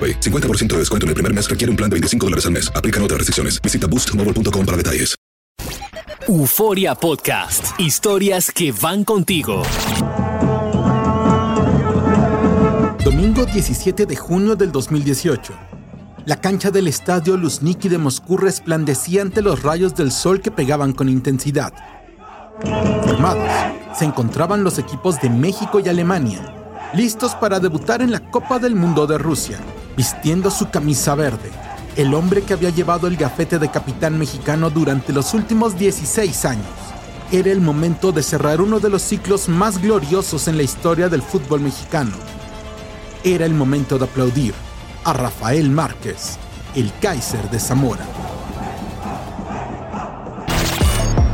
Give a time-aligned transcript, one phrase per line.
[0.00, 0.20] AroPay.
[0.20, 2.72] 50% de descuento en el primer mes requiere un plan de 25 dólares al mes.
[2.74, 3.60] Aplican otras restricciones.
[3.60, 5.20] Visita boostmobile.com para detalles.
[6.28, 7.78] Euforia Podcast.
[7.80, 9.62] Historias que van contigo.
[13.04, 15.52] Domingo 17 de junio del 2018.
[16.26, 20.92] La cancha del estadio Luzhniki de Moscú resplandecía ante los rayos del sol que pegaban
[20.92, 21.72] con intensidad.
[23.02, 23.50] Formados,
[23.98, 26.54] se encontraban los equipos de México y Alemania,
[26.94, 29.58] listos para debutar en la Copa del Mundo de Rusia,
[30.00, 31.50] vistiendo su camisa verde.
[31.94, 36.72] El hombre que había llevado el gafete de capitán mexicano durante los últimos 16 años.
[37.30, 41.20] Era el momento de cerrar uno de los ciclos más gloriosos en la historia del
[41.20, 42.12] fútbol mexicano.
[43.24, 44.54] Era el momento de aplaudir
[45.04, 46.38] a Rafael Márquez,
[46.74, 48.06] el Kaiser de Zamora.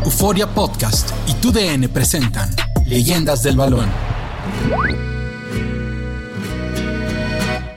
[0.04, 2.50] Euforia Podcast y TUDN presentan
[2.84, 3.88] Leyendas del Balón.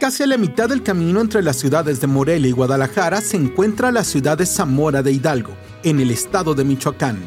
[0.09, 3.92] Casi a la mitad del camino entre las ciudades de Morelia y Guadalajara se encuentra
[3.92, 7.20] la ciudad de Zamora de Hidalgo, en el estado de Michoacán.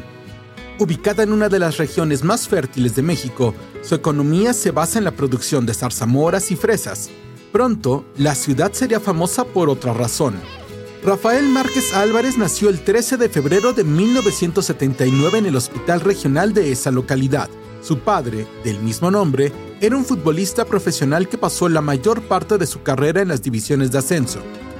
[0.79, 5.05] Ubicada en una de las regiones más fértiles de México, su economía se basa en
[5.05, 7.09] la producción de zarzamoras y fresas.
[7.53, 10.35] Pronto, la ciudad sería famosa por otra razón.
[11.05, 16.73] Rafael Márquez Álvarez nació el 13 de febrero de 1979 en el hospital regional de
[16.73, 17.49] esa localidad.
[17.83, 19.51] Su padre, del mismo nombre,
[19.81, 23.91] era un futbolista profesional que pasó la mayor parte de su carrera en las divisiones
[23.91, 24.39] de ascenso.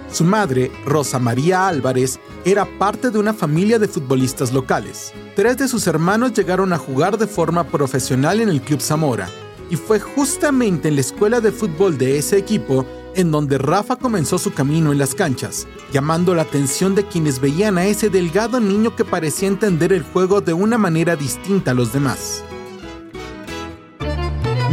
[0.10, 5.12] Su madre, Rosa María Álvarez, era parte de una familia de futbolistas locales.
[5.36, 9.30] Tres de sus hermanos llegaron a jugar de forma profesional en el Club Zamora,
[9.70, 12.86] y fue justamente en la escuela de fútbol de ese equipo
[13.16, 17.78] en donde Rafa comenzó su camino en las canchas, llamando la atención de quienes veían
[17.78, 21.92] a ese delgado niño que parecía entender el juego de una manera distinta a los
[21.92, 22.44] demás.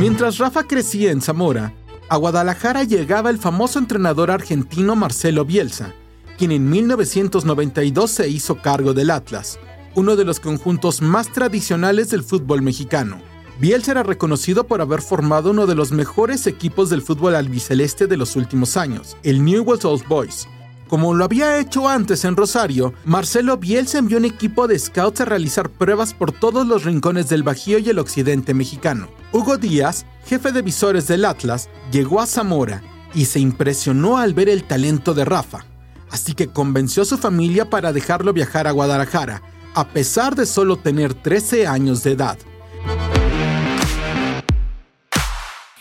[0.00, 1.74] Mientras Rafa crecía en Zamora,
[2.08, 5.92] a Guadalajara llegaba el famoso entrenador argentino Marcelo Bielsa,
[6.38, 9.58] quien en 1992 se hizo cargo del Atlas,
[9.94, 13.18] uno de los conjuntos más tradicionales del fútbol mexicano.
[13.60, 18.16] Bielsa era reconocido por haber formado uno de los mejores equipos del fútbol albiceleste de
[18.16, 20.48] los últimos años, el Newell's Old Boys.
[20.90, 25.24] Como lo había hecho antes en Rosario, Marcelo Bielsa envió un equipo de scouts a
[25.24, 29.08] realizar pruebas por todos los rincones del Bajío y el occidente mexicano.
[29.30, 32.82] Hugo Díaz, jefe de visores del Atlas, llegó a Zamora
[33.14, 35.64] y se impresionó al ver el talento de Rafa,
[36.10, 39.42] así que convenció a su familia para dejarlo viajar a Guadalajara,
[39.76, 42.36] a pesar de solo tener 13 años de edad.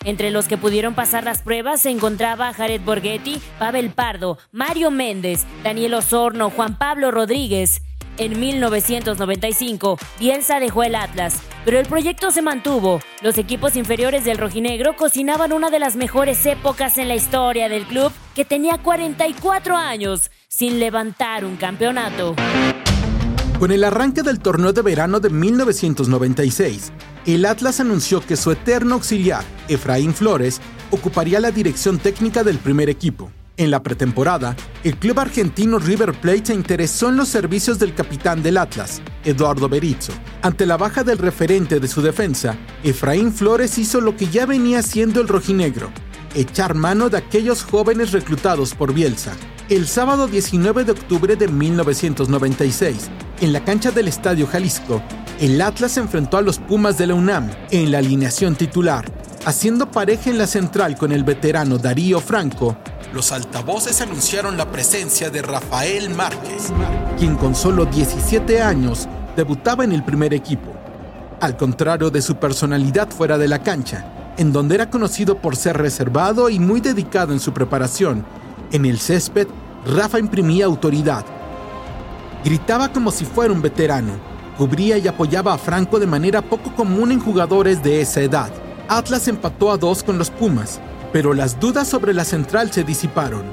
[0.06, 5.46] Entre los que pudieron pasar las pruebas se encontraba Jared Borghetti, Pavel Pardo, Mario Méndez,
[5.63, 7.81] Daniel Osorno, Juan Pablo Rodríguez.
[8.18, 13.00] En 1995, Bielsa dejó el Atlas, pero el proyecto se mantuvo.
[13.22, 17.86] Los equipos inferiores del rojinegro cocinaban una de las mejores épocas en la historia del
[17.86, 22.36] club, que tenía 44 años, sin levantar un campeonato.
[23.59, 26.94] Con el arranque del torneo de verano de 1996,
[27.25, 30.61] el Atlas anunció que su eterno auxiliar, Efraín Flores,
[30.91, 33.33] ocuparía la dirección técnica del primer equipo.
[33.57, 38.41] En la pretemporada, el club argentino River Plate se interesó en los servicios del capitán
[38.41, 40.13] del Atlas, Eduardo Berizzo.
[40.41, 44.79] Ante la baja del referente de su defensa, Efraín Flores hizo lo que ya venía
[44.79, 45.91] haciendo el rojinegro,
[46.33, 49.33] echar mano de aquellos jóvenes reclutados por Bielsa.
[49.69, 53.10] El sábado 19 de octubre de 1996,
[53.42, 55.01] en la cancha del Estadio Jalisco,
[55.39, 59.06] el Atlas enfrentó a los Pumas de la UNAM en la alineación titular,
[59.45, 62.77] haciendo pareja en la central con el veterano Darío Franco
[63.13, 66.71] los altavoces anunciaron la presencia de Rafael Márquez,
[67.18, 70.74] quien con solo 17 años debutaba en el primer equipo.
[71.42, 75.77] Al contrario de su personalidad fuera de la cancha, en donde era conocido por ser
[75.77, 78.24] reservado y muy dedicado en su preparación,
[78.71, 79.48] en el césped,
[79.86, 81.25] Rafa imprimía autoridad.
[82.44, 84.13] Gritaba como si fuera un veterano,
[84.57, 88.51] cubría y apoyaba a Franco de manera poco común en jugadores de esa edad.
[88.88, 90.80] Atlas empató a dos con los Pumas,
[91.12, 93.44] pero las dudas sobre la central se disiparon.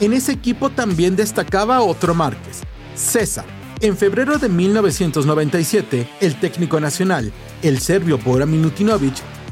[0.00, 2.60] En ese equipo también destacaba otro Márquez,
[2.94, 3.46] César.
[3.80, 8.46] En febrero de 1997, el técnico nacional, el serbio Bora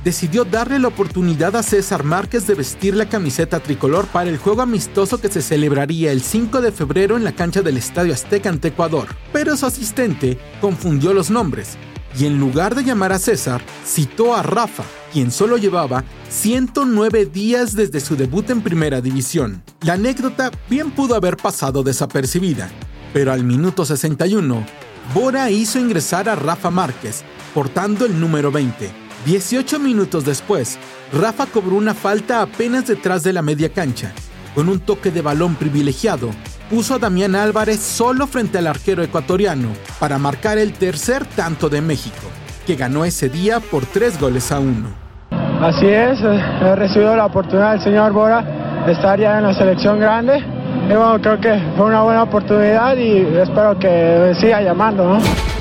[0.04, 4.62] decidió darle la oportunidad a César Márquez de vestir la camiseta tricolor para el juego
[4.62, 8.68] amistoso que se celebraría el 5 de febrero en la cancha del Estadio Azteca ante
[8.68, 9.08] Ecuador.
[9.32, 11.76] Pero su asistente confundió los nombres
[12.18, 17.74] y en lugar de llamar a César, citó a Rafa, quien solo llevaba 109 días
[17.74, 19.62] desde su debut en Primera División.
[19.80, 22.70] La anécdota bien pudo haber pasado desapercibida,
[23.12, 24.64] pero al minuto 61,
[25.14, 27.22] Bora hizo ingresar a Rafa Márquez,
[27.54, 29.01] portando el número 20.
[29.24, 30.80] 18 minutos después,
[31.12, 34.12] Rafa cobró una falta apenas detrás de la media cancha.
[34.52, 36.30] Con un toque de balón privilegiado,
[36.68, 39.68] puso a Damián Álvarez solo frente al arquero ecuatoriano
[40.00, 42.26] para marcar el tercer tanto de México,
[42.66, 44.88] que ganó ese día por tres goles a uno.
[45.30, 48.42] Así es, eh, he recibido la oportunidad del señor Bora
[48.84, 50.38] de estar ya en la selección grande.
[50.38, 55.51] Y bueno, creo que fue una buena oportunidad y espero que siga llamando, ¿no?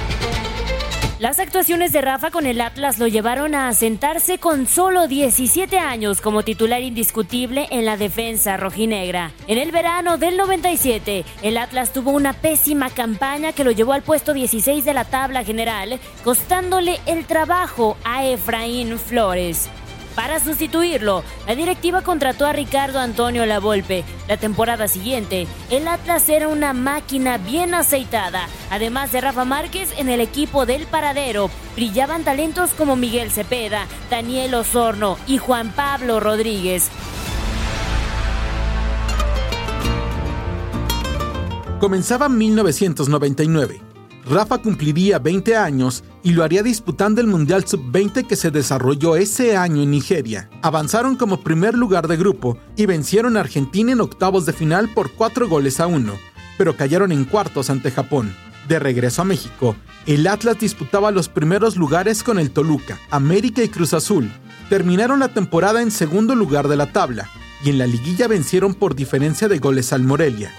[1.22, 6.20] Las actuaciones de Rafa con el Atlas lo llevaron a asentarse con solo 17 años
[6.20, 9.32] como titular indiscutible en la defensa rojinegra.
[9.46, 14.02] En el verano del 97, el Atlas tuvo una pésima campaña que lo llevó al
[14.02, 19.70] puesto 16 de la tabla general, costándole el trabajo a Efraín Flores.
[20.16, 24.04] Para sustituirlo, la directiva contrató a Ricardo Antonio Lavolpe.
[24.28, 28.48] La temporada siguiente, el Atlas era una máquina bien aceitada.
[28.70, 34.54] Además de Rafa Márquez, en el equipo del paradero brillaban talentos como Miguel Cepeda, Daniel
[34.56, 36.90] Osorno y Juan Pablo Rodríguez.
[41.80, 43.91] Comenzaba 1999
[44.26, 49.58] Rafa cumpliría 20 años y lo haría disputando el Mundial Sub-20 que se desarrolló ese
[49.58, 50.50] año en Nigeria.
[50.62, 55.12] Avanzaron como primer lugar de grupo y vencieron a Argentina en octavos de final por
[55.12, 56.14] 4 goles a 1,
[56.58, 58.34] pero cayeron en cuartos ante Japón.
[58.68, 59.76] De regreso a México,
[60.06, 64.32] el Atlas disputaba los primeros lugares con el Toluca, América y Cruz Azul.
[64.70, 67.30] Terminaron la temporada en segundo lugar de la tabla
[67.64, 70.52] y en la liguilla vencieron por diferencia de goles al Morelia.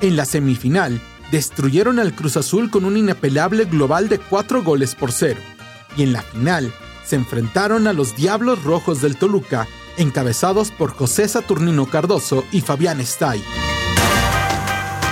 [0.00, 5.12] En la semifinal, destruyeron al Cruz Azul con un inapelable global de 4 goles por
[5.12, 5.40] cero.
[5.96, 6.72] Y en la final,
[7.04, 13.00] se enfrentaron a los Diablos Rojos del Toluca, encabezados por José Saturnino Cardoso y Fabián
[13.00, 13.42] Stay.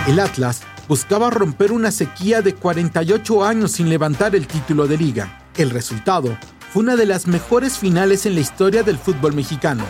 [0.06, 5.40] El Atlas buscaba romper una sequía de 48 años sin levantar el título de liga.
[5.56, 6.36] El resultado
[6.72, 9.84] fue una de las mejores finales en la historia del fútbol mexicano.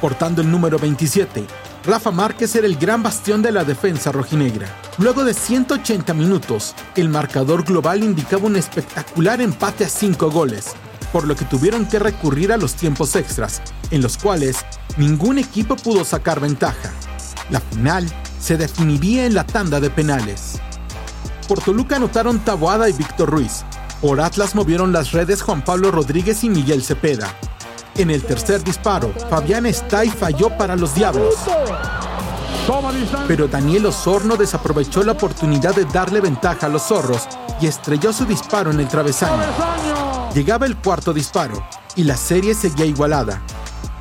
[0.00, 1.44] Portando el número 27,
[1.84, 4.68] Rafa Márquez era el gran bastión de la defensa rojinegra.
[4.98, 10.74] Luego de 180 minutos, el marcador global indicaba un espectacular empate a 5 goles,
[11.12, 13.60] por lo que tuvieron que recurrir a los tiempos extras,
[13.90, 14.64] en los cuales
[14.96, 16.92] ningún equipo pudo sacar ventaja.
[17.50, 18.06] La final
[18.38, 20.60] se definiría en la tanda de penales.
[21.48, 23.64] Por Toluca anotaron Taboada y Víctor Ruiz.
[24.00, 27.34] Por Atlas movieron las redes Juan Pablo Rodríguez y Miguel Cepeda.
[27.96, 31.34] En el tercer disparo, Fabián Stay falló para los Diablos.
[33.26, 37.28] Pero Daniel Osorno desaprovechó la oportunidad de darle ventaja a los zorros
[37.60, 39.42] y estrelló su disparo en el travesaño.
[40.34, 41.62] Llegaba el cuarto disparo
[41.96, 43.42] y la serie seguía igualada.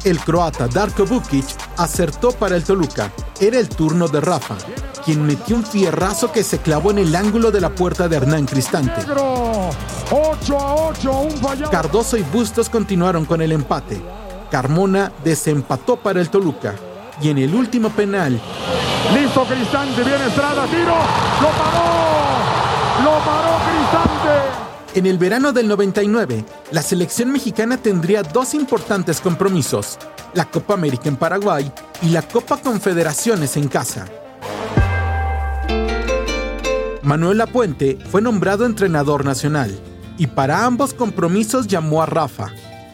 [0.03, 1.45] El croata Darko Bukic
[1.77, 3.11] acertó para el Toluca.
[3.39, 4.55] Era el turno de Rafa,
[5.03, 8.45] quien metió un fierrazo que se clavó en el ángulo de la puerta de Hernán
[8.45, 9.05] Cristante.
[11.69, 14.01] Cardoso y Bustos continuaron con el empate.
[14.49, 16.75] Carmona desempató para el Toluca
[17.21, 18.39] y en el último penal.
[19.13, 20.95] Listo Cristante, viene Estrada, tiro,
[21.41, 24.69] lo paró, lo paró Cristante.
[24.93, 29.97] En el verano del 99, la selección mexicana tendría dos importantes compromisos,
[30.33, 34.07] la Copa América en Paraguay y la Copa Confederaciones en casa.
[37.03, 39.77] Manuel Lapuente fue nombrado entrenador nacional
[40.17, 42.51] y para ambos compromisos llamó a Rafa,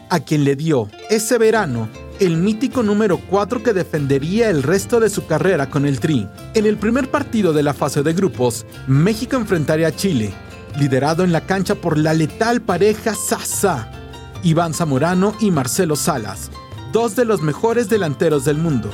[0.08, 1.88] a quien le dio ese verano
[2.20, 6.28] el mítico número 4 que defendería el resto de su carrera con el Tri.
[6.54, 10.32] En el primer partido de la fase de grupos, México enfrentaría a Chile,
[10.78, 13.90] liderado en la cancha por la letal pareja Sasa,
[14.42, 16.50] Iván Zamorano y Marcelo Salas,
[16.92, 18.90] dos de los mejores delanteros del mundo.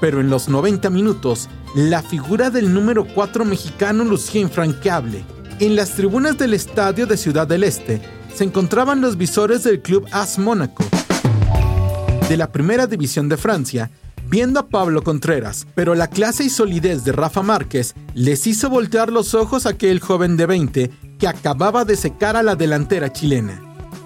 [0.00, 5.24] Pero en los 90 minutos, la figura del número 4 mexicano lucía infranqueable.
[5.58, 8.00] En las tribunas del estadio de Ciudad del Este
[8.34, 10.84] se encontraban los visores del club AS Mónaco,
[12.28, 13.90] de la primera división de Francia,
[14.28, 19.12] viendo a Pablo Contreras, pero la clase y solidez de Rafa Márquez les hizo voltear
[19.12, 20.90] los ojos a aquel joven de 20
[21.20, 23.62] que acababa de secar a la delantera chilena.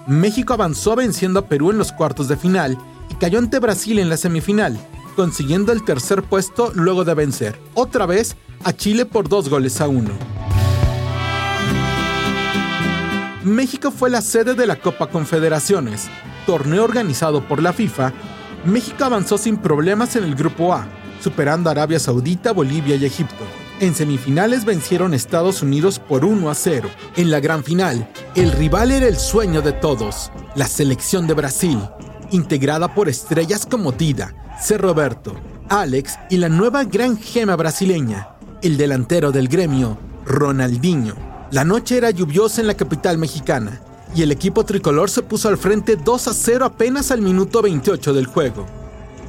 [0.07, 2.77] México avanzó venciendo a Perú en los cuartos de final
[3.09, 4.79] y cayó ante Brasil en la semifinal,
[5.15, 9.87] consiguiendo el tercer puesto luego de vencer, otra vez, a Chile por dos goles a
[9.87, 10.11] uno.
[13.43, 16.07] México fue la sede de la Copa Confederaciones,
[16.45, 18.13] torneo organizado por la FIFA,
[18.65, 20.87] México avanzó sin problemas en el Grupo A,
[21.19, 23.43] superando a Arabia Saudita, Bolivia y Egipto.
[23.79, 26.89] En semifinales vencieron Estados Unidos por 1 a 0.
[27.15, 31.79] En la gran final, el rival era el sueño de todos, la selección de Brasil,
[32.29, 34.77] integrada por estrellas como Dida, C.
[34.77, 35.33] Roberto,
[35.69, 41.15] Alex y la nueva gran gema brasileña, el delantero del gremio, Ronaldinho.
[41.49, 43.81] La noche era lluviosa en la capital mexicana
[44.13, 48.13] y el equipo tricolor se puso al frente 2 a 0 apenas al minuto 28
[48.13, 48.65] del juego.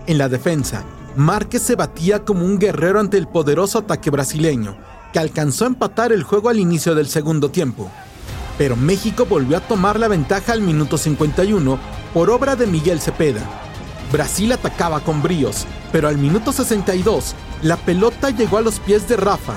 [0.07, 0.85] En la defensa,
[1.17, 4.77] Márquez se batía como un guerrero ante el poderoso ataque brasileño,
[5.13, 7.91] que alcanzó a empatar el juego al inicio del segundo tiempo.
[8.59, 11.79] Pero México volvió a tomar la ventaja al minuto 51
[12.13, 13.43] por obra de Miguel Cepeda.
[14.11, 19.17] Brasil atacaba con bríos, pero al minuto 62 la pelota llegó a los pies de
[19.17, 19.55] Rafa,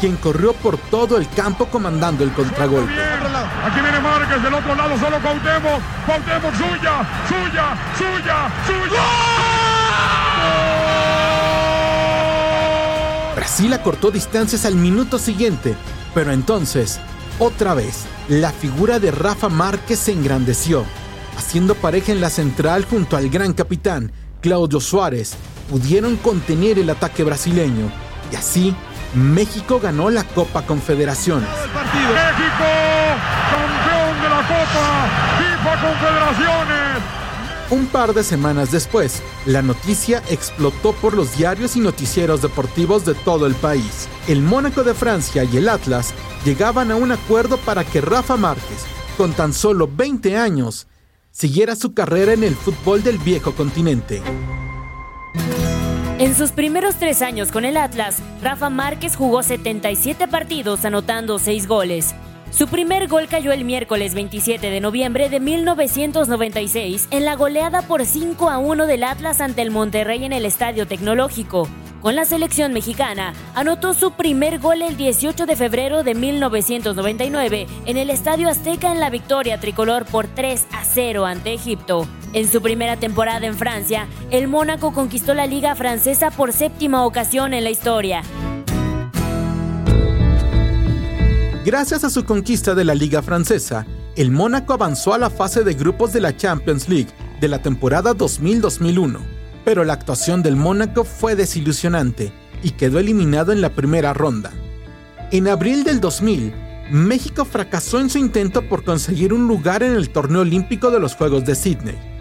[0.00, 2.92] quien corrió por todo el campo comandando el contragolpe.
[3.64, 5.80] Aquí viene Márquez, del otro lado solo Cuauhtémoc.
[6.06, 9.02] Cuauhtémoc, suya, suya, suya, suya.
[13.34, 15.74] Brasil acortó distancias al minuto siguiente,
[16.14, 17.00] pero entonces,
[17.38, 20.84] otra vez, la figura de Rafa Márquez se engrandeció,
[21.36, 25.34] haciendo pareja en la central junto al gran capitán, Claudio Suárez,
[25.70, 27.90] pudieron contener el ataque brasileño
[28.32, 28.74] y así
[29.16, 31.48] México ganó la Copa Confederaciones.
[31.48, 32.66] México,
[33.50, 35.08] campeón de la Copa
[35.38, 37.02] FIFA Confederaciones.
[37.70, 43.14] Un par de semanas después, la noticia explotó por los diarios y noticieros deportivos de
[43.14, 44.06] todo el país.
[44.28, 46.12] El Mónaco de Francia y el Atlas
[46.44, 48.84] llegaban a un acuerdo para que Rafa Márquez,
[49.16, 50.88] con tan solo 20 años,
[51.30, 54.22] siguiera su carrera en el fútbol del viejo continente.
[56.18, 61.68] En sus primeros tres años con el Atlas, Rafa Márquez jugó 77 partidos anotando 6
[61.68, 62.14] goles.
[62.50, 68.06] Su primer gol cayó el miércoles 27 de noviembre de 1996 en la goleada por
[68.06, 71.68] 5 a 1 del Atlas ante el Monterrey en el Estadio Tecnológico.
[72.00, 77.96] Con la selección mexicana, anotó su primer gol el 18 de febrero de 1999 en
[77.98, 82.08] el Estadio Azteca en la victoria tricolor por 3 a 0 ante Egipto.
[82.32, 87.54] En su primera temporada en Francia, el Mónaco conquistó la liga francesa por séptima ocasión
[87.54, 88.22] en la historia.
[91.64, 95.74] Gracias a su conquista de la Liga Francesa, el Mónaco avanzó a la fase de
[95.74, 97.08] grupos de la Champions League
[97.40, 99.18] de la temporada 2000-2001.
[99.64, 104.52] Pero la actuación del Mónaco fue desilusionante y quedó eliminado en la primera ronda.
[105.32, 106.54] En abril del 2000,
[106.90, 111.16] México fracasó en su intento por conseguir un lugar en el torneo olímpico de los
[111.16, 112.15] Juegos de Sydney.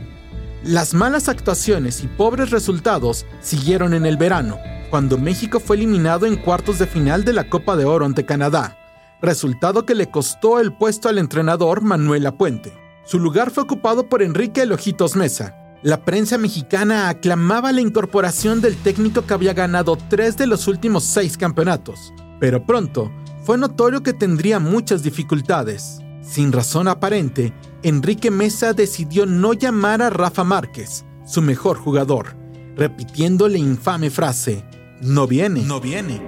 [0.65, 4.57] Las malas actuaciones y pobres resultados siguieron en el verano,
[4.89, 8.75] cuando México fue eliminado en cuartos de final de la Copa de Oro ante Canadá,
[9.21, 12.73] resultado que le costó el puesto al entrenador Manuel Apuente.
[13.05, 15.55] Su lugar fue ocupado por Enrique Elojitos Mesa.
[15.83, 21.03] La prensa mexicana aclamaba la incorporación del técnico que había ganado tres de los últimos
[21.03, 23.11] seis campeonatos, pero pronto
[23.43, 25.99] fue notorio que tendría muchas dificultades.
[26.25, 27.53] Sin razón aparente,
[27.83, 32.35] Enrique Mesa decidió no llamar a Rafa Márquez, su mejor jugador,
[32.75, 34.65] repitiendo la infame frase,
[35.01, 35.61] no viene.
[35.63, 36.21] No viene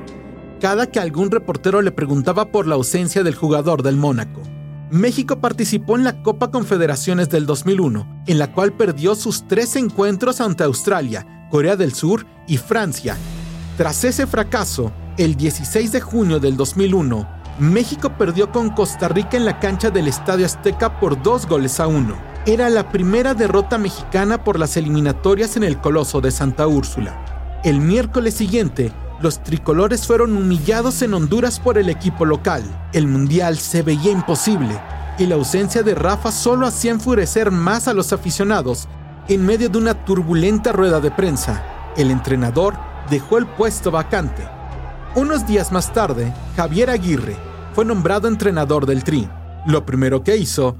[0.59, 4.41] cada que algún reportero le preguntaba por la ausencia del jugador del Mónaco.
[4.89, 10.39] México participó en la Copa Confederaciones del 2001, en la cual perdió sus tres encuentros
[10.39, 13.17] ante Australia, Corea del Sur y Francia.
[13.75, 19.45] Tras ese fracaso, el 16 de junio del 2001, México perdió con Costa Rica en
[19.45, 22.15] la cancha del Estadio Azteca por dos goles a uno.
[22.45, 27.59] Era la primera derrota mexicana por las eliminatorias en el Coloso de Santa Úrsula.
[27.63, 32.63] El miércoles siguiente, los tricolores fueron humillados en Honduras por el equipo local.
[32.93, 34.79] El mundial se veía imposible
[35.17, 38.87] y la ausencia de Rafa solo hacía enfurecer más a los aficionados
[39.27, 41.63] en medio de una turbulenta rueda de prensa.
[41.97, 42.75] El entrenador
[43.09, 44.47] dejó el puesto vacante.
[45.17, 47.35] Unos días más tarde, Javier Aguirre
[47.73, 49.27] fue nombrado entrenador del Tri.
[49.65, 50.77] Lo primero que hizo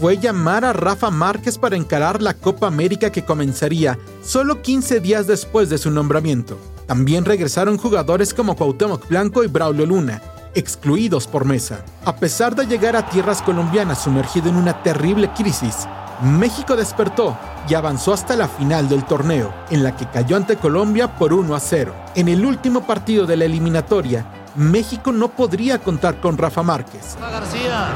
[0.00, 5.28] fue llamar a Rafa Márquez para encarar la Copa América que comenzaría solo 15 días
[5.28, 6.58] después de su nombramiento.
[6.88, 10.20] También regresaron jugadores como Cuauhtémoc Blanco y Braulio Luna,
[10.56, 11.84] excluidos por Mesa.
[12.04, 15.86] A pesar de llegar a tierras colombianas sumergido en una terrible crisis,
[16.22, 21.16] México despertó y avanzó hasta la final del torneo, en la que cayó ante Colombia
[21.16, 21.94] por 1 a 0.
[22.14, 27.16] En el último partido de la eliminatoria, México no podría contar con Rafa Márquez.
[27.20, 27.88] García,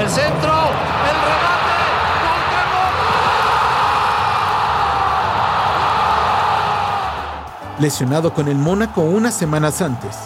[0.00, 1.66] el centro, el remate,
[7.78, 10.16] Lesionado con el Mónaco unas semanas antes.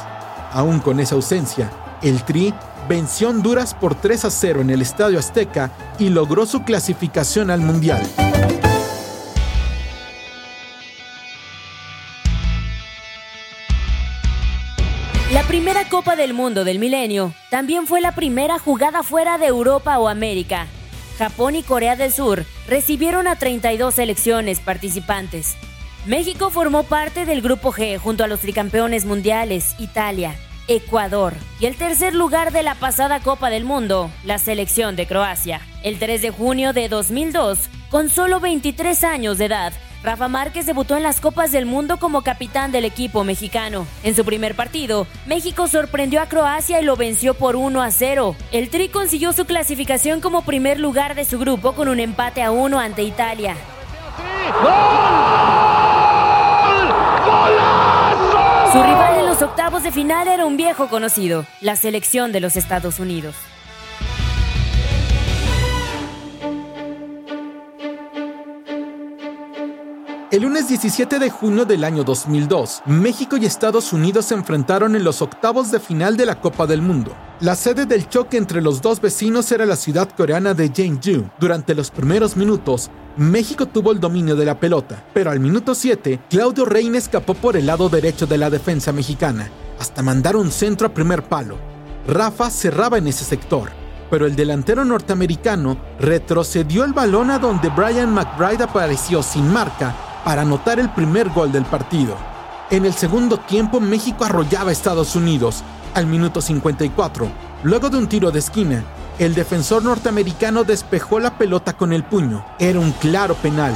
[0.53, 1.71] Aún con esa ausencia,
[2.03, 2.55] el Tri
[2.89, 7.61] venció Honduras por 3 a 0 en el Estadio Azteca y logró su clasificación al
[7.61, 8.03] Mundial.
[15.63, 20.09] Primera Copa del Mundo del milenio también fue la primera jugada fuera de Europa o
[20.09, 20.67] América.
[21.19, 25.59] Japón y Corea del Sur recibieron a 32 selecciones participantes.
[26.07, 30.35] México formó parte del Grupo G junto a los tricampeones mundiales Italia,
[30.71, 35.61] Ecuador y el tercer lugar de la pasada Copa del Mundo, la selección de Croacia.
[35.83, 39.73] El 3 de junio de 2002, con solo 23 años de edad,
[40.05, 43.85] Rafa Márquez debutó en las Copas del Mundo como capitán del equipo mexicano.
[44.05, 48.37] En su primer partido, México sorprendió a Croacia y lo venció por 1 a 0.
[48.53, 52.53] El Tri consiguió su clasificación como primer lugar de su grupo con un empate a
[52.53, 53.57] 1 ante Italia.
[58.73, 63.35] Su rival octavos de final era un viejo conocido, la selección de los Estados Unidos.
[70.31, 75.03] El lunes 17 de junio del año 2002, México y Estados Unidos se enfrentaron en
[75.03, 77.17] los octavos de final de la Copa del Mundo.
[77.41, 81.31] La sede del choque entre los dos vecinos era la ciudad coreana de Jeonju.
[81.41, 86.21] Durante los primeros minutos, México tuvo el dominio de la pelota, pero al minuto 7,
[86.31, 90.87] Claudio Reina escapó por el lado derecho de la defensa mexicana, hasta mandar un centro
[90.87, 91.57] a primer palo.
[92.07, 93.71] Rafa cerraba en ese sector,
[94.11, 100.43] pero el delantero norteamericano retrocedió el balón a donde Brian McBride apareció sin marca para
[100.43, 102.17] anotar el primer gol del partido.
[102.71, 105.63] En el segundo tiempo México arrollaba a Estados Unidos
[105.95, 107.29] al minuto 54.
[107.63, 108.85] Luego de un tiro de esquina,
[109.19, 112.45] el defensor norteamericano despejó la pelota con el puño.
[112.59, 113.75] Era un claro penal,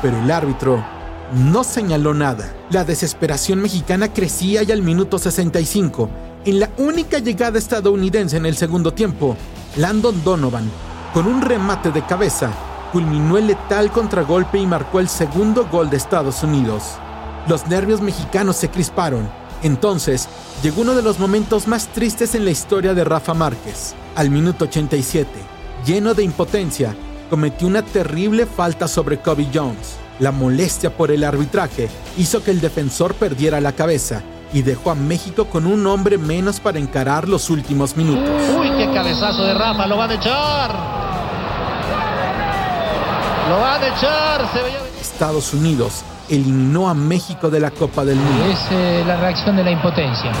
[0.00, 0.82] pero el árbitro
[1.34, 2.54] no señaló nada.
[2.70, 6.08] La desesperación mexicana crecía y al minuto 65,
[6.44, 9.36] en la única llegada estadounidense en el segundo tiempo,
[9.76, 10.70] Landon Donovan,
[11.12, 12.50] con un remate de cabeza,
[12.92, 16.82] culminó el letal contragolpe y marcó el segundo gol de Estados Unidos.
[17.48, 19.28] Los nervios mexicanos se crisparon.
[19.62, 20.28] Entonces,
[20.62, 23.94] llegó uno de los momentos más tristes en la historia de Rafa Márquez.
[24.14, 25.28] Al minuto 87,
[25.84, 26.94] lleno de impotencia,
[27.30, 29.96] cometió una terrible falta sobre Kobe Jones.
[30.18, 34.22] La molestia por el arbitraje hizo que el defensor perdiera la cabeza
[34.52, 38.30] y dejó a México con un hombre menos para encarar los últimos minutos.
[38.58, 41.05] Uy, qué cabezazo de Rafa, lo van a echar.
[43.48, 44.78] Lo van a echar, se veía...
[45.00, 48.44] Estados Unidos eliminó a México de la Copa del Mundo.
[48.46, 50.32] Es eh, la reacción de la impotencia.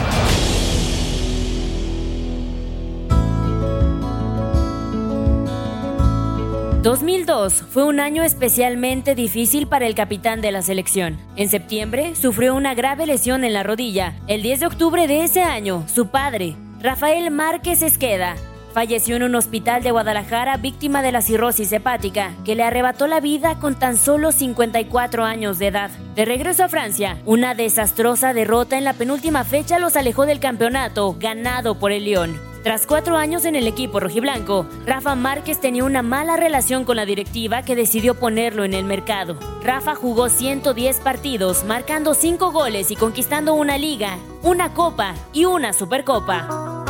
[6.82, 11.18] ...2002 fue un año especialmente difícil para el capitán de la selección.
[11.34, 14.14] En septiembre sufrió una grave lesión en la rodilla.
[14.28, 18.36] El 10 de octubre de ese año, su padre, Rafael Márquez Esqueda,
[18.76, 23.20] falleció en un hospital de Guadalajara víctima de la cirrosis hepática, que le arrebató la
[23.20, 25.90] vida con tan solo 54 años de edad.
[26.14, 31.16] De regreso a Francia, una desastrosa derrota en la penúltima fecha los alejó del campeonato,
[31.18, 32.38] ganado por el Lyon.
[32.64, 37.06] Tras cuatro años en el equipo rojiblanco, Rafa Márquez tenía una mala relación con la
[37.06, 39.38] directiva que decidió ponerlo en el mercado.
[39.62, 45.72] Rafa jugó 110 partidos, marcando 5 goles y conquistando una liga, una copa y una
[45.72, 46.85] supercopa.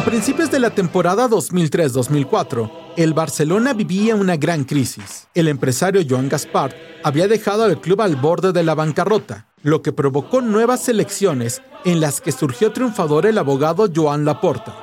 [0.00, 5.28] A principios de la temporada 2003-2004, el Barcelona vivía una gran crisis.
[5.34, 9.92] El empresario Joan Gaspar había dejado al club al borde de la bancarrota, lo que
[9.92, 14.74] provocó nuevas elecciones en las que surgió triunfador el abogado Joan Laporta.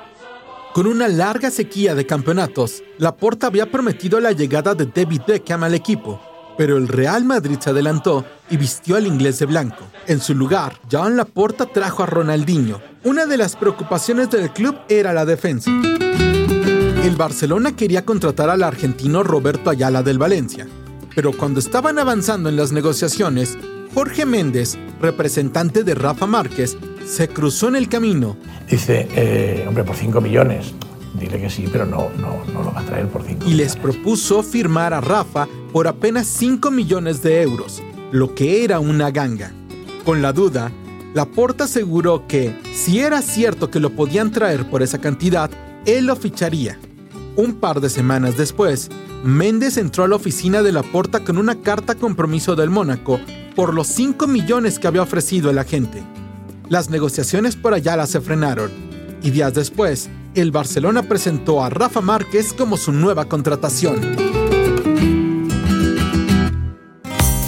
[0.75, 5.73] Con una larga sequía de campeonatos, Laporta había prometido la llegada de David Beckham al
[5.73, 6.21] equipo,
[6.57, 9.85] pero el Real Madrid se adelantó y vistió al inglés de blanco.
[10.07, 12.81] En su lugar, Joan Laporta trajo a Ronaldinho.
[13.03, 15.71] Una de las preocupaciones del club era la defensa.
[17.03, 20.67] El Barcelona quería contratar al argentino Roberto Ayala del Valencia,
[21.15, 23.57] pero cuando estaban avanzando en las negociaciones,
[23.93, 28.35] Jorge Méndez, representante de Rafa Márquez, se cruzó en el camino.
[28.69, 30.73] Dice, eh, hombre, por 5 millones.
[31.17, 33.75] Dile que sí, pero no, no, no lo va a traer por 5 Y les
[33.75, 39.51] propuso firmar a Rafa por apenas 5 millones de euros, lo que era una ganga.
[40.05, 40.71] Con la duda,
[41.13, 45.51] Laporta aseguró que, si era cierto que lo podían traer por esa cantidad,
[45.85, 46.79] él lo ficharía.
[47.35, 48.89] Un par de semanas después,
[49.23, 53.19] Méndez entró a la oficina de Laporta con una carta compromiso del Mónaco
[53.55, 56.01] por los 5 millones que había ofrecido el agente.
[56.69, 58.71] Las negociaciones por Ayala se frenaron
[59.21, 64.36] y días después, el Barcelona presentó a Rafa Márquez como su nueva contratación.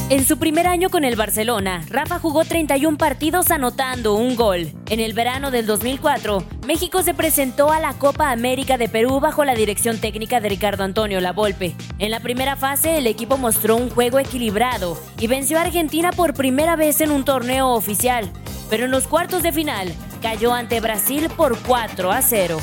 [0.09, 4.71] En su primer año con el Barcelona, Rafa jugó 31 partidos anotando un gol.
[4.89, 9.45] En el verano del 2004, México se presentó a la Copa América de Perú bajo
[9.45, 11.75] la dirección técnica de Ricardo Antonio Lavolpe.
[11.99, 16.33] En la primera fase, el equipo mostró un juego equilibrado y venció a Argentina por
[16.33, 18.31] primera vez en un torneo oficial.
[18.67, 19.93] Pero en los cuartos de final,
[20.23, 22.57] cayó ante Brasil por 4 a 0.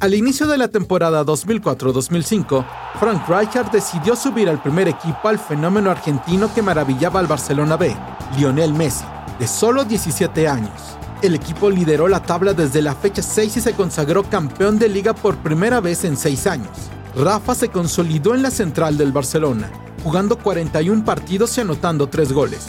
[0.00, 2.64] Al inicio de la temporada 2004-2005,
[2.98, 7.94] Frank Rijkaard decidió subir al primer equipo al fenómeno argentino que maravillaba al Barcelona B,
[8.38, 9.04] Lionel Messi,
[9.38, 10.72] de solo 17 años.
[11.20, 15.12] El equipo lideró la tabla desde la fecha 6 y se consagró campeón de liga
[15.12, 16.70] por primera vez en 6 años.
[17.14, 19.70] Rafa se consolidó en la central del Barcelona,
[20.02, 22.68] jugando 41 partidos y anotando 3 goles.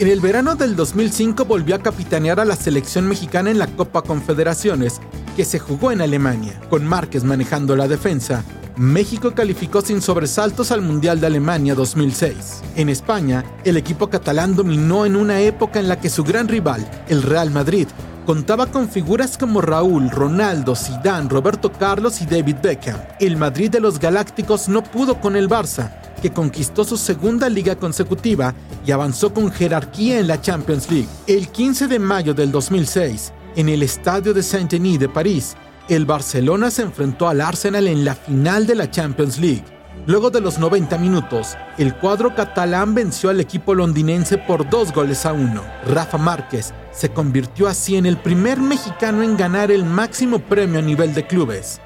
[0.00, 4.02] En el verano del 2005 volvió a capitanear a la selección mexicana en la Copa
[4.02, 5.00] Confederaciones,
[5.36, 6.60] que se jugó en Alemania.
[6.70, 8.44] Con Márquez manejando la defensa,
[8.76, 12.62] México calificó sin sobresaltos al Mundial de Alemania 2006.
[12.76, 16.88] En España, el equipo catalán dominó en una época en la que su gran rival,
[17.08, 17.88] el Real Madrid,
[18.28, 23.00] contaba con figuras como Raúl, Ronaldo, Zidane, Roberto Carlos y David Beckham.
[23.20, 27.76] El Madrid de los Galácticos no pudo con el Barça, que conquistó su segunda liga
[27.76, 31.08] consecutiva y avanzó con jerarquía en la Champions League.
[31.26, 35.56] El 15 de mayo del 2006, en el Estadio de Saint-Denis de París,
[35.88, 39.64] el Barcelona se enfrentó al Arsenal en la final de la Champions League.
[40.06, 45.26] Luego de los 90 minutos, el cuadro catalán venció al equipo londinense por dos goles
[45.26, 45.62] a uno.
[45.86, 50.82] Rafa Márquez se convirtió así en el primer mexicano en ganar el máximo premio a
[50.82, 51.80] nivel de clubes.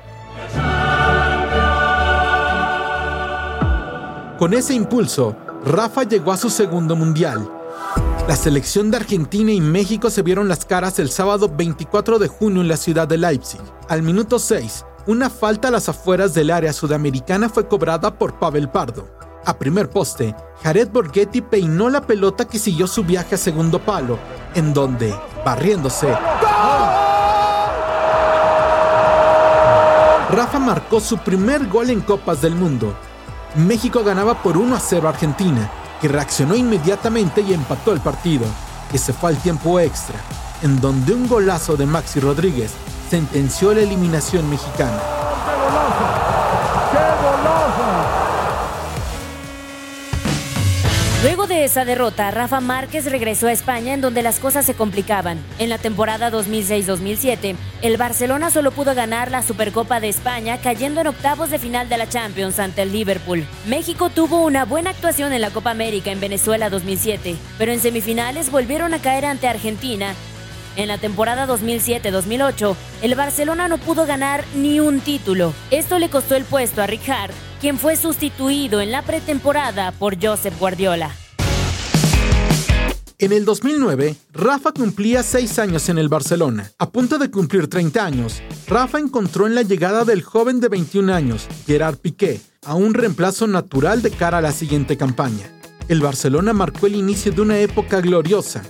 [4.39, 7.49] Con ese impulso, Rafa llegó a su segundo mundial.
[8.29, 12.63] La selección de Argentina y México se vieron las caras el sábado 24 de junio
[12.63, 13.61] en la ciudad de Leipzig.
[13.89, 18.69] Al minuto 6, una falta a las afueras del área sudamericana fue cobrada por Pavel
[18.69, 19.09] Pardo.
[19.45, 24.19] A primer poste, Jared Borghetti peinó la pelota que siguió su viaje a segundo palo,
[24.55, 26.09] en donde, barriéndose,
[30.31, 32.97] Rafa marcó su primer gol en Copas del Mundo
[33.55, 38.47] México ganaba por 1 a 0 a Argentina, que reaccionó inmediatamente y empató el partido,
[38.91, 40.19] que se fue al tiempo extra,
[40.63, 42.73] en donde un golazo de Maxi Rodríguez
[43.13, 44.99] sentenció la eliminación mexicana.
[51.23, 55.45] Luego de esa derrota, Rafa Márquez regresó a España en donde las cosas se complicaban.
[55.59, 61.09] En la temporada 2006-2007, el Barcelona solo pudo ganar la Supercopa de España cayendo en
[61.09, 63.45] octavos de final de la Champions ante el Liverpool.
[63.67, 68.51] México tuvo una buena actuación en la Copa América en Venezuela 2007, pero en semifinales
[68.51, 70.15] volvieron a caer ante Argentina
[70.77, 75.53] en la temporada 2007-2008, el Barcelona no pudo ganar ni un título.
[75.71, 80.59] Esto le costó el puesto a Rijkaard, quien fue sustituido en la pretemporada por Josep
[80.59, 81.11] Guardiola.
[83.19, 86.73] En el 2009, Rafa cumplía 6 años en el Barcelona.
[86.79, 91.15] A punto de cumplir 30 años, Rafa encontró en la llegada del joven de 21
[91.15, 95.53] años, Gerard Piqué, a un reemplazo natural de cara a la siguiente campaña.
[95.87, 98.65] El Barcelona marcó el inicio de una época gloriosa,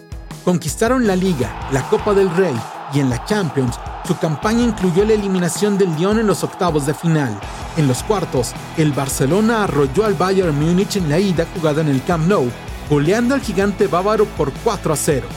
[0.45, 2.55] Conquistaron la Liga, la Copa del Rey
[2.93, 6.95] y en la Champions, su campaña incluyó la eliminación del Lyon en los octavos de
[6.95, 7.39] final.
[7.77, 12.03] En los cuartos, el Barcelona arrolló al Bayern Múnich en la ida jugada en el
[12.03, 12.51] Camp Nou,
[12.91, 15.29] goleando al gigante bávaro por 4 a 0.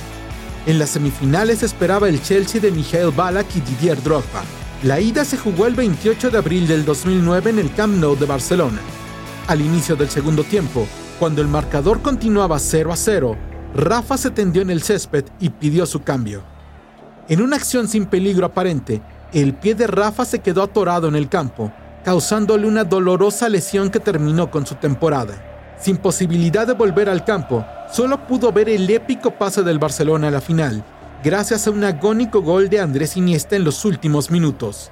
[0.65, 4.43] En las semifinales esperaba el Chelsea de Michael Ballack y Didier Drogba.
[4.81, 8.25] La ida se jugó el 28 de abril del 2009 en el Camp Nou de
[8.25, 8.81] Barcelona.
[9.47, 10.87] Al inicio del segundo tiempo,
[11.19, 13.37] cuando el marcador continuaba 0 a 0,
[13.75, 16.43] Rafa se tendió en el césped y pidió su cambio.
[17.27, 19.01] En una acción sin peligro aparente,
[19.33, 21.73] el pie de Rafa se quedó atorado en el campo,
[22.05, 25.75] causándole una dolorosa lesión que terminó con su temporada.
[25.77, 30.31] Sin posibilidad de volver al campo, solo pudo ver el épico pase del Barcelona a
[30.31, 30.85] la final,
[31.21, 34.89] gracias a un agónico gol de Andrés Iniesta en los últimos minutos.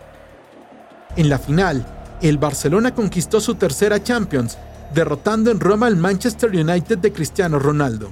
[1.15, 1.85] En la final,
[2.21, 4.57] el Barcelona conquistó su tercera Champions,
[4.93, 8.11] derrotando en Roma al Manchester United de Cristiano Ronaldo.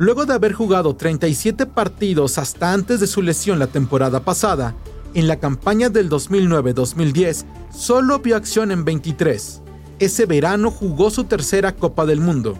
[0.00, 4.74] Luego de haber jugado 37 partidos hasta antes de su lesión la temporada pasada,
[5.14, 9.62] en la campaña del 2009-2010 solo vio acción en 23
[10.00, 12.58] ese verano jugó su tercera Copa del Mundo.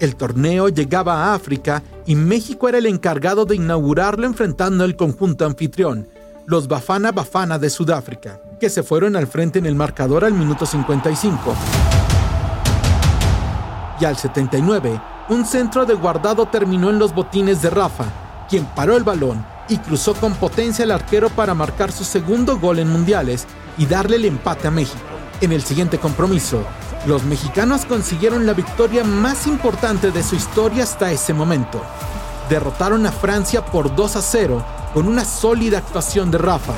[0.00, 5.46] El torneo llegaba a África y México era el encargado de inaugurarlo enfrentando al conjunto
[5.46, 6.06] anfitrión,
[6.46, 10.66] los Bafana Bafana de Sudáfrica, que se fueron al frente en el marcador al minuto
[10.66, 11.54] 55.
[14.00, 18.04] Y al 79, un centro de guardado terminó en los botines de Rafa,
[18.48, 22.78] quien paró el balón y cruzó con potencia al arquero para marcar su segundo gol
[22.78, 24.98] en mundiales y darle el empate a México.
[25.42, 26.62] En el siguiente compromiso,
[27.06, 31.82] los mexicanos consiguieron la victoria más importante de su historia hasta ese momento.
[32.48, 34.64] Derrotaron a Francia por 2 a 0
[34.94, 36.72] con una sólida actuación de Rafa,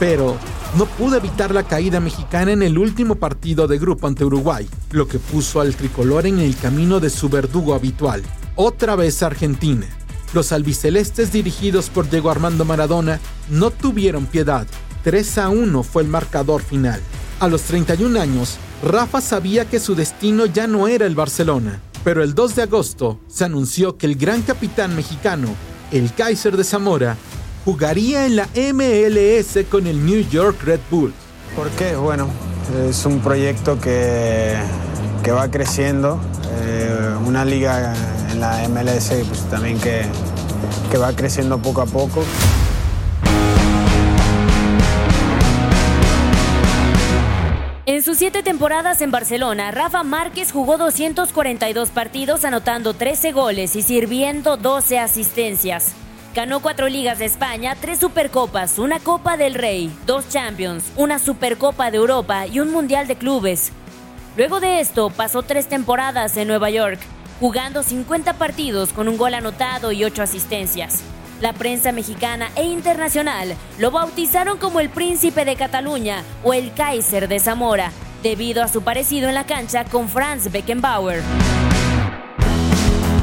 [0.00, 0.36] pero
[0.78, 5.06] no pudo evitar la caída mexicana en el último partido de grupo ante Uruguay, lo
[5.06, 8.22] que puso al tricolor en el camino de su verdugo habitual,
[8.56, 9.86] otra vez Argentina.
[10.32, 14.66] Los albicelestes dirigidos por Diego Armando Maradona no tuvieron piedad.
[15.04, 17.00] 3 a 1 fue el marcador final.
[17.38, 22.22] A los 31 años, Rafa sabía que su destino ya no era el Barcelona, pero
[22.22, 25.48] el 2 de agosto se anunció que el gran capitán mexicano,
[25.90, 27.16] el Kaiser de Zamora,
[27.64, 31.12] jugaría en la MLS con el New York Red Bull.
[31.54, 31.96] ¿Por qué?
[31.96, 32.28] Bueno,
[32.88, 34.56] es un proyecto que,
[35.22, 36.20] que va creciendo,
[36.62, 37.94] eh, una liga
[38.30, 40.02] en la MLS pues, también que,
[40.90, 42.24] que va creciendo poco a poco.
[47.86, 53.82] En sus siete temporadas en Barcelona, Rafa Márquez jugó 242 partidos anotando 13 goles y
[53.82, 55.94] sirviendo 12 asistencias.
[56.32, 61.90] Ganó cuatro ligas de España, tres Supercopas, una Copa del Rey, dos Champions, una Supercopa
[61.90, 63.72] de Europa y un Mundial de Clubes.
[64.36, 67.00] Luego de esto, pasó tres temporadas en Nueva York,
[67.40, 71.02] jugando 50 partidos con un gol anotado y ocho asistencias.
[71.40, 77.26] La prensa mexicana e internacional lo bautizaron como el príncipe de Cataluña o el Kaiser
[77.26, 77.90] de Zamora,
[78.22, 81.22] debido a su parecido en la cancha con Franz Beckenbauer.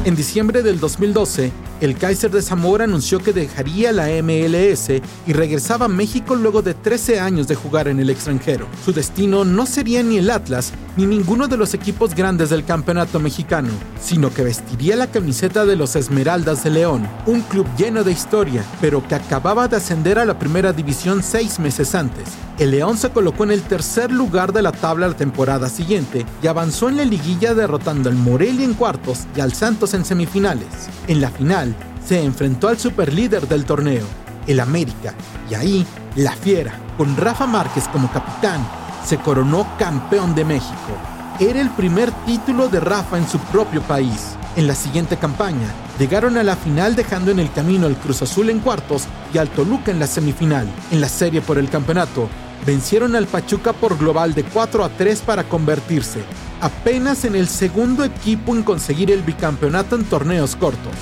[0.04, 4.90] En diciembre del 2012, el Kaiser de Zamora anunció que dejaría la MLS
[5.26, 8.66] y regresaba a México luego de 13 años de jugar en el extranjero.
[8.84, 13.20] Su destino no sería ni el Atlas ni ninguno de los equipos grandes del campeonato
[13.20, 13.68] mexicano,
[14.00, 18.64] sino que vestiría la camiseta de los Esmeraldas de León, un club lleno de historia,
[18.80, 22.24] pero que acababa de ascender a la primera división seis meses antes.
[22.58, 26.48] El León se colocó en el tercer lugar de la tabla la temporada siguiente y
[26.48, 30.88] avanzó en la liguilla derrotando al Morelia en cuartos y al Santos en semifinales.
[31.06, 31.67] En la final,
[32.04, 34.06] se enfrentó al superlíder del torneo,
[34.46, 35.14] el América,
[35.50, 38.66] y ahí la Fiera, con Rafa Márquez como capitán,
[39.04, 40.96] se coronó campeón de México.
[41.38, 44.36] Era el primer título de Rafa en su propio país.
[44.56, 48.50] En la siguiente campaña, llegaron a la final dejando en el camino al Cruz Azul
[48.50, 50.66] en cuartos y al Toluca en la semifinal.
[50.90, 52.28] En la serie por el campeonato,
[52.66, 56.20] vencieron al Pachuca por global de 4 a 3 para convertirse
[56.60, 60.92] apenas en el segundo equipo en conseguir el bicampeonato en torneos cortos.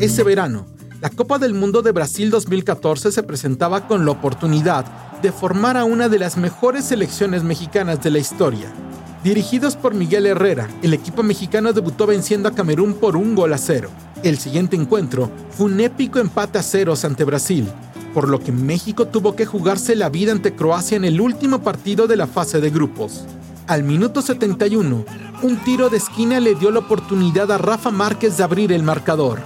[0.00, 0.66] Ese verano,
[1.00, 4.84] la Copa del Mundo de Brasil 2014 se presentaba con la oportunidad
[5.20, 8.72] de formar a una de las mejores selecciones mexicanas de la historia.
[9.24, 13.58] Dirigidos por Miguel Herrera, el equipo mexicano debutó venciendo a Camerún por un gol a
[13.58, 13.90] cero.
[14.22, 17.68] El siguiente encuentro fue un épico empate a ceros ante Brasil,
[18.14, 22.06] por lo que México tuvo que jugarse la vida ante Croacia en el último partido
[22.06, 23.24] de la fase de grupos.
[23.66, 25.04] Al minuto 71,
[25.42, 29.40] un tiro de esquina le dio la oportunidad a Rafa Márquez de abrir el marcador.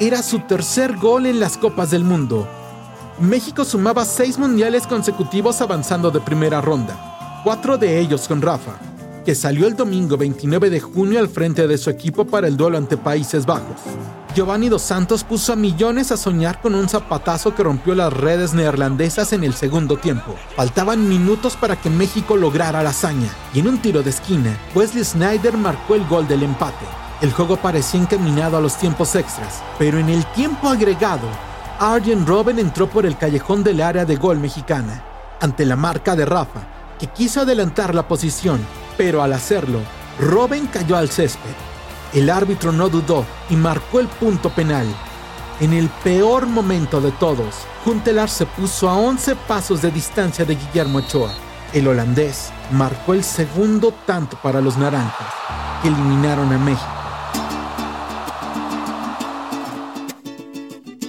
[0.00, 2.48] Era su tercer gol en las Copas del Mundo.
[3.20, 8.78] México sumaba seis mundiales consecutivos avanzando de primera ronda, cuatro de ellos con Rafa,
[9.24, 12.78] que salió el domingo 29 de junio al frente de su equipo para el duelo
[12.78, 13.80] ante Países Bajos.
[14.34, 18.52] Giovanni Dos Santos puso a millones a soñar con un zapatazo que rompió las redes
[18.54, 20.34] neerlandesas en el segundo tiempo.
[20.54, 25.04] Faltaban minutos para que México lograra la hazaña, y en un tiro de esquina, Wesley
[25.04, 26.86] Snyder marcó el gol del empate.
[27.20, 31.26] El juego parecía encaminado a los tiempos extras, pero en el tiempo agregado,
[31.80, 35.02] Arjen Robben entró por el callejón del área de gol mexicana,
[35.40, 36.60] ante la marca de Rafa,
[36.98, 38.60] que quiso adelantar la posición,
[38.96, 39.80] pero al hacerlo,
[40.20, 41.67] Robben cayó al césped.
[42.14, 44.86] El árbitro no dudó y marcó el punto penal.
[45.60, 50.54] En el peor momento de todos, Juntelar se puso a 11 pasos de distancia de
[50.54, 51.32] Guillermo Ochoa.
[51.74, 55.28] El holandés marcó el segundo tanto para los naranjas,
[55.82, 56.86] que eliminaron a México.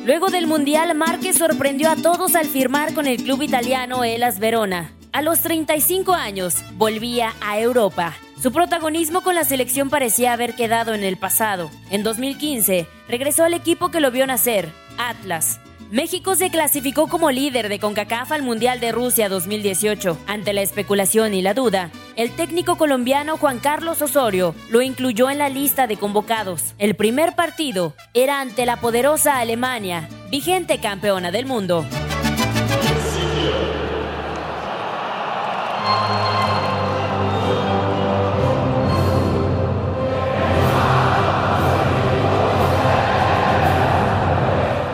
[0.03, 4.91] Luego del Mundial, Márquez sorprendió a todos al firmar con el club italiano Elas Verona.
[5.13, 8.15] A los 35 años, volvía a Europa.
[8.41, 11.69] Su protagonismo con la selección parecía haber quedado en el pasado.
[11.89, 15.60] En 2015, regresó al equipo que lo vio nacer, Atlas.
[15.91, 20.17] México se clasificó como líder de CONCACAF al Mundial de Rusia 2018.
[20.25, 25.39] Ante la especulación y la duda, el técnico colombiano Juan Carlos Osorio lo incluyó en
[25.39, 26.75] la lista de convocados.
[26.78, 31.86] El primer partido era ante la poderosa Alemania, vigente campeona del mundo.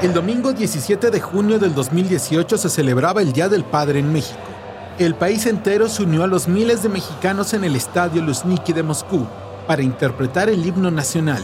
[0.05, 4.37] El domingo 17 de junio del 2018 se celebraba el Día del Padre en México.
[4.99, 8.83] El país entero se unió a los miles de mexicanos en el estadio Luzhniki de
[8.83, 9.25] Moscú
[9.65, 11.43] para interpretar el himno nacional.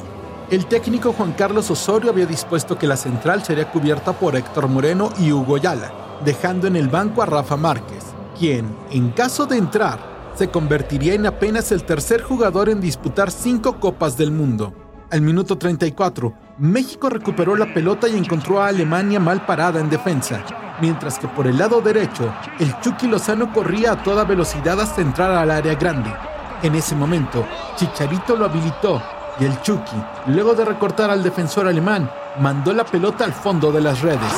[0.51, 5.09] El técnico Juan Carlos Osorio había dispuesto que la central sería cubierta por Héctor Moreno
[5.17, 5.91] y Hugo Yala,
[6.23, 8.03] dejando en el banco a Rafa Márquez,
[8.37, 9.97] quien, en caso de entrar,
[10.35, 14.71] se convertiría en apenas el tercer jugador en disputar cinco Copas del Mundo.
[15.09, 20.43] Al minuto 34, México recuperó la pelota y encontró a Alemania mal parada en defensa,
[20.79, 25.31] mientras que por el lado derecho, el Chucky Lozano corría a toda velocidad hasta entrar
[25.31, 26.13] al área grande.
[26.61, 27.47] En ese momento,
[27.77, 29.01] Chicharito lo habilitó
[29.39, 29.95] y el Chucky,
[30.27, 32.07] luego de recortar al defensor alemán,
[32.39, 34.31] mandó la pelota al fondo de las redes.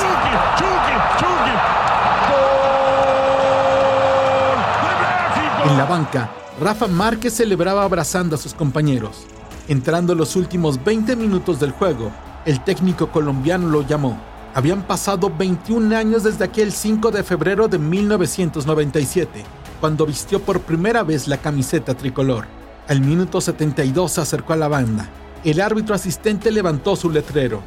[5.62, 9.26] En la banca, Rafa Márquez celebraba abrazando a sus compañeros.
[9.66, 12.12] Entrando los últimos 20 minutos del juego,
[12.44, 14.20] el técnico colombiano lo llamó.
[14.52, 19.42] Habían pasado 21 años desde aquel 5 de febrero de 1997,
[19.80, 22.44] cuando vistió por primera vez la camiseta tricolor.
[22.88, 25.08] Al minuto 72 se acercó a la banda.
[25.44, 27.62] El árbitro asistente levantó su letrero.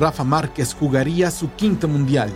[0.00, 2.30] Rafa Márquez jugaría su quinto mundial.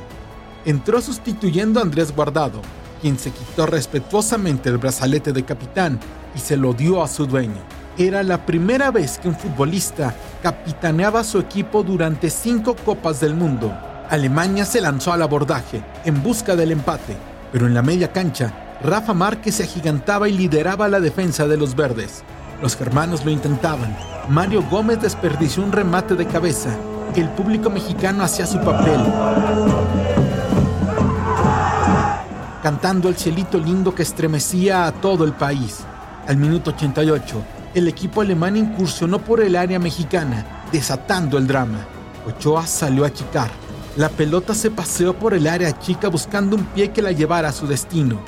[0.65, 2.63] Entró sustituyendo a Andrés Guardado,
[3.03, 5.99] quien se quitó respetuosamente el brazalete de capitán
[6.37, 7.80] y se lo dio a su dueño.
[7.99, 13.73] Era la primera vez que un futbolista capitaneaba su equipo durante cinco Copas del Mundo.
[14.09, 17.17] Alemania se lanzó al abordaje en busca del empate,
[17.53, 21.77] pero en la media cancha, Rafa Márquez se agigantaba y lideraba la defensa de los
[21.77, 22.25] verdes.
[22.63, 23.97] Los germanos lo intentaban.
[24.29, 26.71] Mario Gómez desperdició un remate de cabeza.
[27.15, 29.01] El público mexicano hacía su papel.
[32.63, 35.81] Cantando el cielito lindo que estremecía a todo el país.
[36.27, 37.43] Al minuto 88,
[37.75, 41.87] el equipo alemán incursionó por el área mexicana, desatando el drama.
[42.27, 43.51] Ochoa salió a achicar.
[43.97, 47.53] La pelota se paseó por el área chica buscando un pie que la llevara a
[47.53, 48.21] su destino.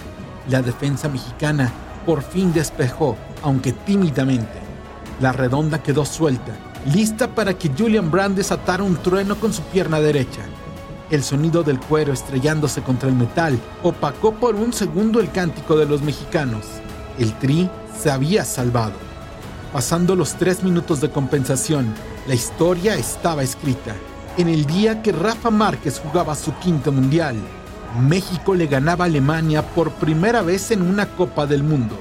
[0.49, 1.73] La defensa mexicana
[2.07, 4.61] por fin despejó, aunque tímidamente.
[5.21, 6.53] La redonda quedó suelta,
[6.93, 10.43] lista para que Julian Brand desatara un trueno con su pierna derecha.
[11.11, 15.87] El sonido del cuero estrellándose contra el metal opacó por un segundo el cántico de
[15.87, 16.65] los mexicanos.
[17.19, 17.69] El tri
[18.01, 19.12] se había salvado.
[19.73, 21.95] Pasando los tres minutos de compensación,
[22.29, 23.95] la historia estaba escrita.
[24.37, 27.37] En el día que Rafa Márquez jugaba su quinto mundial,
[27.99, 31.99] México le ganaba a Alemania por primera vez en una Copa del Mundo.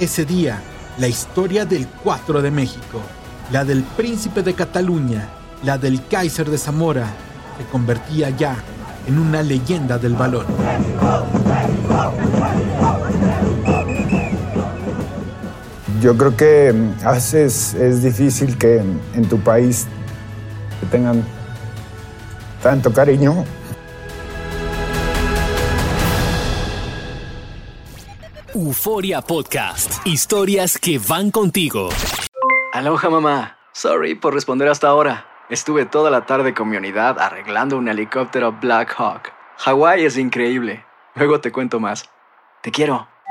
[0.00, 0.60] Ese día,
[0.98, 3.00] la historia del 4 de México,
[3.52, 5.28] la del Príncipe de Cataluña,
[5.62, 7.06] la del Kaiser de Zamora,
[7.56, 8.56] se convertía ya
[9.06, 10.46] en una leyenda del balón.
[16.00, 19.86] Yo creo que a veces es difícil que en tu país
[20.80, 21.24] te tengan
[22.62, 23.44] tanto cariño.
[28.54, 30.06] Euforia Podcast.
[30.06, 31.90] Historias que van contigo.
[32.72, 33.58] Aloha mamá.
[33.72, 35.26] Sorry por responder hasta ahora.
[35.50, 39.32] Estuve toda la tarde con mi unidad arreglando un helicóptero Black Hawk.
[39.58, 40.84] Hawái es increíble.
[41.14, 42.10] Luego te cuento más.
[42.62, 43.06] Te quiero.